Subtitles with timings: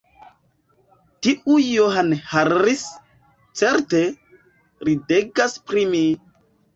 [1.25, 2.81] Tiu John Harris,
[3.61, 4.01] certe,
[4.89, 6.03] ridegas pri mi!